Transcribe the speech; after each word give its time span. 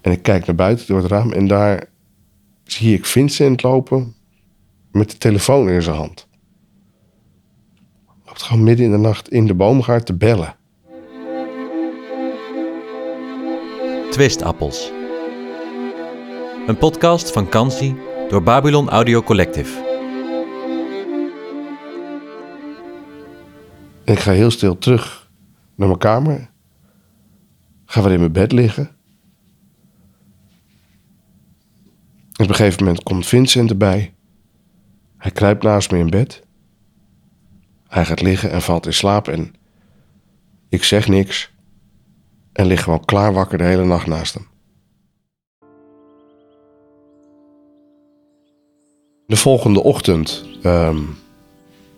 En 0.00 0.12
ik 0.12 0.22
kijk 0.22 0.46
naar 0.46 0.56
buiten 0.56 0.86
door 0.86 0.98
het 0.98 1.10
raam 1.10 1.32
en 1.32 1.46
daar 1.46 1.88
zie 2.64 2.94
ik 2.94 3.06
Vincent 3.06 3.62
lopen 3.62 4.14
met 4.92 5.10
de 5.10 5.18
telefoon 5.18 5.68
in 5.68 5.82
zijn 5.82 5.96
hand. 5.96 6.28
Loopt 8.24 8.42
gewoon 8.42 8.62
midden 8.62 8.86
in 8.86 8.92
de 8.92 8.98
nacht 8.98 9.28
in 9.28 9.46
de 9.46 9.54
boomgaard 9.54 10.06
te 10.06 10.16
bellen. 10.16 10.56
Twistappels. 14.10 14.92
Een 16.66 16.78
podcast 16.78 17.30
van 17.30 17.48
Kansi 17.48 17.96
door 18.28 18.42
Babylon 18.42 18.88
Audio 18.88 19.22
Collective. 19.22 19.88
En 24.04 24.12
ik 24.12 24.18
ga 24.18 24.32
heel 24.32 24.50
stil 24.50 24.78
terug 24.78 25.30
naar 25.74 25.86
mijn 25.86 25.98
kamer. 25.98 26.50
Ga 27.84 28.02
weer 28.02 28.12
in 28.12 28.18
mijn 28.20 28.32
bed 28.32 28.52
liggen. 28.52 28.90
En 32.29 32.29
op 32.42 32.48
een 32.48 32.54
gegeven 32.54 32.84
moment 32.84 33.02
komt 33.02 33.26
Vincent 33.26 33.70
erbij. 33.70 34.14
Hij 35.16 35.30
kruipt 35.30 35.62
naast 35.62 35.90
me 35.90 35.98
in 35.98 36.10
bed. 36.10 36.42
Hij 37.88 38.04
gaat 38.04 38.20
liggen 38.20 38.50
en 38.50 38.62
valt 38.62 38.86
in 38.86 38.94
slaap 38.94 39.28
en 39.28 39.54
ik 40.68 40.84
zeg 40.84 41.08
niks 41.08 41.52
en 42.52 42.66
lig 42.66 42.82
gewoon 42.82 43.04
klaar 43.04 43.32
wakker 43.32 43.58
de 43.58 43.64
hele 43.64 43.84
nacht 43.84 44.06
naast 44.06 44.34
hem. 44.34 44.48
De 49.26 49.36
volgende 49.36 49.82
ochtend. 49.82 50.44
ehm, 50.62 51.02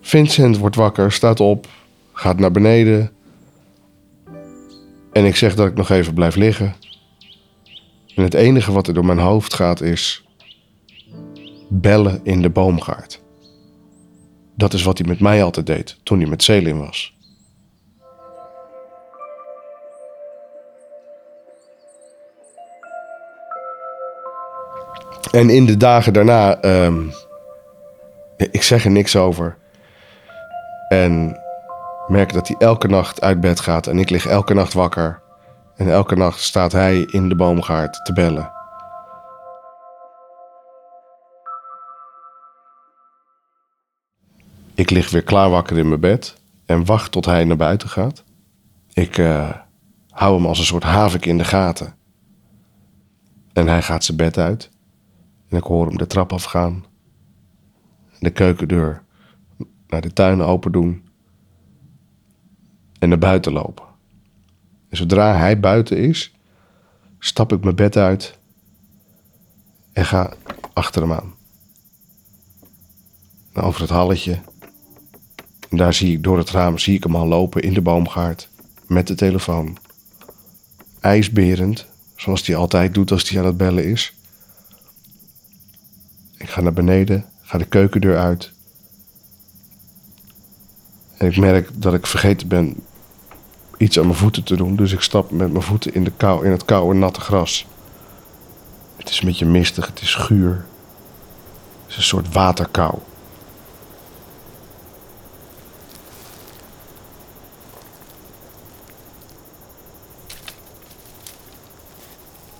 Vincent 0.00 0.58
wordt 0.58 0.76
wakker, 0.76 1.12
staat 1.12 1.40
op, 1.40 1.66
gaat 2.12 2.38
naar 2.38 2.50
beneden. 2.50 3.12
En 5.12 5.24
ik 5.24 5.36
zeg 5.36 5.54
dat 5.54 5.66
ik 5.66 5.74
nog 5.74 5.90
even 5.90 6.14
blijf 6.14 6.34
liggen. 6.34 6.74
En 8.14 8.22
het 8.22 8.34
enige 8.34 8.72
wat 8.72 8.86
er 8.86 8.94
door 8.94 9.06
mijn 9.06 9.18
hoofd 9.18 9.54
gaat 9.54 9.80
is 9.80 10.25
bellen 11.68 12.20
in 12.22 12.42
de 12.42 12.50
boomgaard. 12.50 13.22
Dat 14.54 14.72
is 14.72 14.82
wat 14.82 14.98
hij 14.98 15.08
met 15.08 15.20
mij 15.20 15.42
altijd 15.42 15.66
deed 15.66 15.96
toen 16.02 16.20
hij 16.20 16.28
met 16.28 16.42
Selin 16.42 16.78
was. 16.78 17.16
En 25.30 25.50
in 25.50 25.66
de 25.66 25.76
dagen 25.76 26.12
daarna, 26.12 26.60
ehm, 26.60 27.02
ik 28.36 28.62
zeg 28.62 28.84
er 28.84 28.90
niks 28.90 29.16
over. 29.16 29.56
En 30.88 31.40
merk 32.06 32.32
dat 32.32 32.48
hij 32.48 32.56
elke 32.58 32.88
nacht 32.88 33.20
uit 33.20 33.40
bed 33.40 33.60
gaat 33.60 33.86
en 33.86 33.98
ik 33.98 34.10
lig 34.10 34.26
elke 34.26 34.54
nacht 34.54 34.72
wakker. 34.72 35.20
En 35.76 35.90
elke 35.90 36.16
nacht 36.16 36.40
staat 36.40 36.72
hij 36.72 37.00
in 37.10 37.28
de 37.28 37.36
boomgaard 37.36 38.04
te 38.04 38.12
bellen. 38.12 38.55
Ik 44.76 44.90
lig 44.90 45.10
weer 45.10 45.22
klaar 45.22 45.50
wakker 45.50 45.78
in 45.78 45.88
mijn 45.88 46.00
bed 46.00 46.40
en 46.64 46.84
wacht 46.84 47.12
tot 47.12 47.24
hij 47.24 47.44
naar 47.44 47.56
buiten 47.56 47.88
gaat. 47.88 48.24
Ik 48.92 49.18
eh, 49.18 49.50
hou 50.10 50.36
hem 50.36 50.46
als 50.46 50.58
een 50.58 50.64
soort 50.64 50.82
havik 50.82 51.26
in 51.26 51.38
de 51.38 51.44
gaten. 51.44 51.94
En 53.52 53.66
hij 53.66 53.82
gaat 53.82 54.04
zijn 54.04 54.16
bed 54.16 54.38
uit. 54.38 54.70
En 55.48 55.56
ik 55.56 55.62
hoor 55.62 55.86
hem 55.86 55.96
de 55.96 56.06
trap 56.06 56.32
afgaan. 56.32 56.84
De 58.18 58.30
keukendeur 58.30 59.02
naar 59.86 60.00
de 60.00 60.12
tuin 60.12 60.42
open 60.42 60.72
doen. 60.72 61.08
En 62.98 63.08
naar 63.08 63.18
buiten 63.18 63.52
lopen. 63.52 63.84
En 64.88 64.96
zodra 64.96 65.36
hij 65.36 65.60
buiten 65.60 65.98
is, 65.98 66.34
stap 67.18 67.52
ik 67.52 67.62
mijn 67.62 67.76
bed 67.76 67.96
uit 67.96 68.38
en 69.92 70.04
ga 70.04 70.32
achter 70.72 71.02
hem 71.02 71.12
aan. 71.12 71.34
Over 73.54 73.80
het 73.80 73.90
halletje. 73.90 74.38
En 75.76 75.82
daar 75.82 75.94
zie 75.94 76.12
ik 76.12 76.22
door 76.22 76.38
het 76.38 76.50
raam 76.50 76.78
zie 76.78 76.94
ik 76.94 77.02
hem 77.02 77.16
al 77.16 77.26
lopen 77.26 77.62
in 77.62 77.72
de 77.72 77.80
boomgaard 77.80 78.48
met 78.86 79.06
de 79.06 79.14
telefoon. 79.14 79.76
IJsberend, 81.00 81.86
zoals 82.16 82.46
hij 82.46 82.56
altijd 82.56 82.94
doet 82.94 83.10
als 83.10 83.28
hij 83.28 83.40
aan 83.40 83.46
het 83.46 83.56
bellen 83.56 83.84
is. 83.84 84.14
Ik 86.36 86.48
ga 86.48 86.60
naar 86.60 86.72
beneden, 86.72 87.24
ga 87.42 87.58
de 87.58 87.64
keukendeur 87.64 88.18
uit. 88.18 88.52
En 91.16 91.26
ik 91.26 91.36
merk 91.36 91.70
dat 91.74 91.94
ik 91.94 92.06
vergeten 92.06 92.48
ben 92.48 92.74
iets 93.76 93.98
aan 93.98 94.06
mijn 94.06 94.18
voeten 94.18 94.44
te 94.44 94.56
doen. 94.56 94.76
Dus 94.76 94.92
ik 94.92 95.00
stap 95.00 95.30
met 95.30 95.52
mijn 95.52 95.64
voeten 95.64 95.94
in, 95.94 96.04
de 96.04 96.12
kou, 96.16 96.44
in 96.44 96.50
het 96.50 96.64
koude, 96.64 96.98
natte 96.98 97.20
gras. 97.20 97.66
Het 98.96 99.08
is 99.08 99.20
een 99.20 99.26
beetje 99.26 99.46
mistig, 99.46 99.86
het 99.86 100.00
is 100.00 100.14
guur. 100.14 100.64
Het 101.82 101.90
is 101.90 101.96
een 101.96 102.02
soort 102.02 102.32
waterkou. 102.32 102.98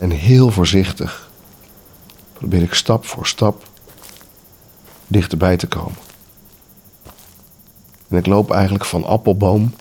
En 0.00 0.10
heel 0.10 0.50
voorzichtig 0.50 1.30
probeer 2.32 2.62
ik 2.62 2.74
stap 2.74 3.06
voor 3.06 3.26
stap 3.26 3.68
dichterbij 5.06 5.56
te 5.56 5.66
komen. 5.66 5.98
En 8.08 8.16
ik 8.16 8.26
loop 8.26 8.50
eigenlijk 8.50 8.84
van 8.84 9.04
appelboom 9.04 9.74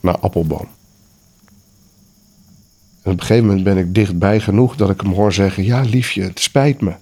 naar 0.00 0.18
appelboom. 0.18 0.68
En 3.02 3.12
op 3.12 3.20
een 3.20 3.20
gegeven 3.20 3.46
moment 3.46 3.64
ben 3.64 3.76
ik 3.76 3.94
dichtbij 3.94 4.40
genoeg 4.40 4.76
dat 4.76 4.90
ik 4.90 5.00
hem 5.00 5.12
hoor 5.12 5.32
zeggen: 5.32 5.64
Ja, 5.64 5.80
liefje, 5.80 6.22
het 6.22 6.40
spijt 6.40 6.80
me. 6.80 6.94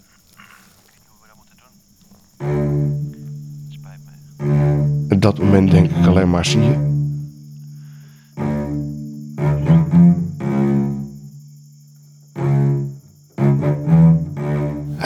En 5.09 5.21
dat 5.21 5.39
moment 5.39 5.71
denk 5.71 5.91
ik 5.91 6.07
alleen 6.07 6.31
maar: 6.31 6.45
zie 6.45 6.61
je. 6.61 6.96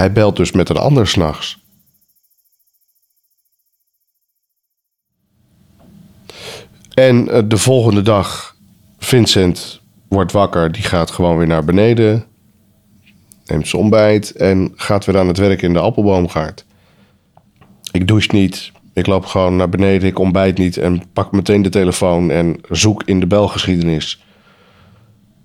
Hij 0.00 0.12
belt 0.12 0.36
dus 0.36 0.52
met 0.52 0.68
een 0.68 0.76
ander 0.76 1.06
s'nachts. 1.06 1.58
En 6.94 7.28
eh, 7.28 7.42
de 7.46 7.58
volgende 7.58 8.02
dag, 8.02 8.56
Vincent 8.98 9.80
wordt 10.08 10.32
wakker, 10.32 10.72
die 10.72 10.82
gaat 10.82 11.10
gewoon 11.10 11.36
weer 11.36 11.46
naar 11.46 11.64
beneden, 11.64 12.24
neemt 13.44 13.68
zijn 13.68 13.82
ontbijt 13.82 14.30
en 14.30 14.72
gaat 14.74 15.04
weer 15.04 15.18
aan 15.18 15.28
het 15.28 15.38
werk 15.38 15.62
in 15.62 15.72
de 15.72 15.78
appelboomgaard. 15.80 16.64
Ik 17.92 18.08
douche 18.08 18.34
niet, 18.34 18.72
ik 18.92 19.06
loop 19.06 19.24
gewoon 19.24 19.56
naar 19.56 19.68
beneden, 19.68 20.08
ik 20.08 20.18
ontbijt 20.18 20.58
niet 20.58 20.76
en 20.76 21.02
pak 21.12 21.32
meteen 21.32 21.62
de 21.62 21.68
telefoon 21.68 22.30
en 22.30 22.60
zoek 22.68 23.02
in 23.02 23.20
de 23.20 23.26
belgeschiedenis 23.26 24.24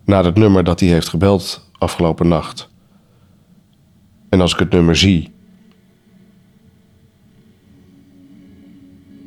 naar 0.06 0.26
het 0.26 0.36
nummer 0.36 0.64
dat 0.64 0.80
hij 0.80 0.90
heeft 0.90 1.10
gebeld 1.10 1.70
afgelopen 1.78 2.28
nacht. 2.28 2.74
En 4.36 4.42
als 4.42 4.54
ik 4.54 4.60
het 4.60 4.72
nummer 4.72 4.96
zie, 4.96 5.32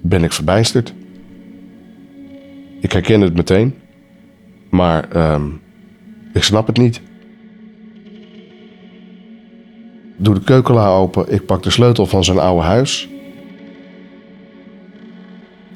ben 0.00 0.24
ik 0.24 0.32
verbijsterd. 0.32 0.94
Ik 2.80 2.92
herken 2.92 3.20
het 3.20 3.34
meteen, 3.34 3.74
maar 4.70 5.10
ehm, 5.10 5.46
ik 6.32 6.42
snap 6.42 6.66
het 6.66 6.76
niet. 6.76 7.00
Doe 10.16 10.34
de 10.34 10.42
keukenla 10.42 10.88
open, 10.88 11.32
ik 11.32 11.46
pak 11.46 11.62
de 11.62 11.70
sleutel 11.70 12.06
van 12.06 12.24
zijn 12.24 12.38
oude 12.38 12.62
huis. 12.62 13.08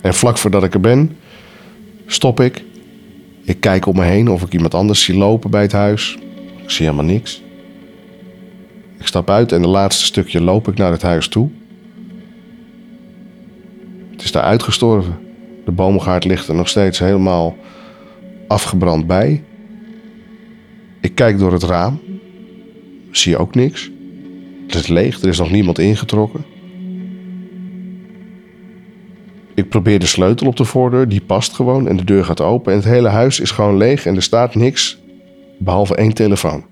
En 0.00 0.14
vlak 0.14 0.38
voordat 0.38 0.64
ik 0.64 0.74
er 0.74 0.80
ben, 0.80 1.16
stop 2.06 2.40
ik. 2.40 2.64
Ik 3.42 3.60
kijk 3.60 3.86
om 3.86 3.96
me 3.96 4.04
heen 4.04 4.28
of 4.28 4.42
ik 4.42 4.52
iemand 4.52 4.74
anders 4.74 5.04
zie 5.04 5.16
lopen 5.16 5.50
bij 5.50 5.62
het 5.62 5.72
huis. 5.72 6.18
Ik 6.62 6.70
zie 6.70 6.86
helemaal 6.86 7.12
niks. 7.12 7.42
Ik 9.02 9.08
stap 9.08 9.30
uit 9.30 9.52
en 9.52 9.62
de 9.62 9.68
laatste 9.68 10.04
stukje 10.04 10.40
loop 10.40 10.68
ik 10.68 10.76
naar 10.76 10.90
het 10.90 11.02
huis 11.02 11.28
toe. 11.28 11.50
Het 14.10 14.22
is 14.22 14.32
daar 14.32 14.42
uitgestorven. 14.42 15.18
De 15.64 15.70
boomgaard 15.70 16.24
ligt 16.24 16.48
er 16.48 16.54
nog 16.54 16.68
steeds 16.68 16.98
helemaal 16.98 17.56
afgebrand 18.48 19.06
bij. 19.06 19.44
Ik 21.00 21.14
kijk 21.14 21.38
door 21.38 21.52
het 21.52 21.62
raam. 21.62 22.00
Zie 23.10 23.36
ook 23.36 23.54
niks. 23.54 23.90
Het 24.66 24.74
is 24.74 24.86
leeg, 24.86 25.22
er 25.22 25.28
is 25.28 25.38
nog 25.38 25.50
niemand 25.50 25.78
ingetrokken. 25.78 26.44
Ik 29.54 29.68
probeer 29.68 29.98
de 29.98 30.06
sleutel 30.06 30.46
op 30.46 30.56
de 30.56 30.64
voordeur, 30.64 31.08
die 31.08 31.20
past 31.20 31.52
gewoon 31.52 31.88
en 31.88 31.96
de 31.96 32.04
deur 32.04 32.24
gaat 32.24 32.40
open. 32.40 32.72
En 32.72 32.78
het 32.78 32.88
hele 32.88 33.08
huis 33.08 33.40
is 33.40 33.50
gewoon 33.50 33.76
leeg 33.76 34.06
en 34.06 34.16
er 34.16 34.22
staat 34.22 34.54
niks 34.54 34.98
behalve 35.58 35.96
één 35.96 36.14
telefoon. 36.14 36.71